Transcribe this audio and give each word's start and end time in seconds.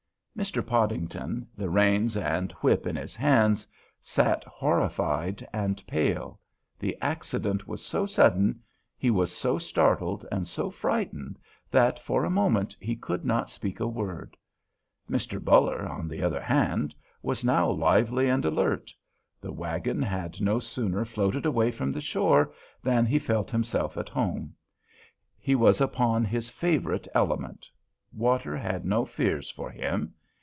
Mr. 0.33 0.65
Podington, 0.65 1.45
the 1.55 1.69
reins 1.69 2.15
and 2.15 2.51
whip 2.63 2.87
in 2.87 2.95
his 2.95 3.15
hands, 3.15 3.67
sat 4.01 4.43
horrified 4.45 5.45
and 5.53 5.85
pale; 5.85 6.39
the 6.79 6.97
accident 7.01 7.67
was 7.67 7.85
so 7.85 8.05
sudden, 8.07 8.57
he 8.97 9.11
was 9.11 9.29
so 9.31 9.59
startled 9.59 10.25
and 10.31 10.47
so 10.47 10.71
frightened 10.71 11.37
that, 11.69 11.99
for 11.99 12.23
a 12.23 12.29
moment, 12.29 12.75
he 12.79 12.95
could 12.95 13.23
not 13.23 13.51
speak 13.51 13.79
a 13.79 13.87
word. 13.87 14.35
Mr. 15.07 15.39
Buller, 15.39 15.85
on 15.85 16.07
the 16.07 16.23
other 16.23 16.41
hand, 16.41 16.95
was 17.21 17.45
now 17.45 17.69
lively 17.69 18.29
and 18.29 18.43
alert. 18.45 18.91
The 19.41 19.51
wagon 19.51 20.01
had 20.01 20.41
no 20.41 20.57
sooner 20.59 21.05
floated 21.05 21.45
away 21.45 21.69
from 21.71 21.91
the 21.91 22.01
shore 22.01 22.51
than 22.81 23.05
he 23.05 23.19
felt 23.19 23.51
himself 23.51 23.95
at 23.97 24.09
home. 24.09 24.55
He 25.37 25.53
was 25.53 25.81
upon 25.81 26.23
his 26.23 26.49
favorite 26.49 27.07
element; 27.13 27.67
water 28.11 28.55
had 28.57 28.85
no 28.85 29.05
fears 29.05 29.51
for 29.51 29.69
him. 29.69 30.15